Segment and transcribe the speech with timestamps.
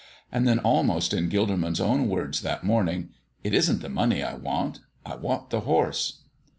[0.31, 3.09] And then, almost in Gilderman's own words that morning:
[3.43, 6.23] "It isn't the money I want; I want the horse."